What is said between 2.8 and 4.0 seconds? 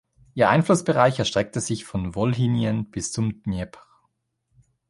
bis zum Dnjepr.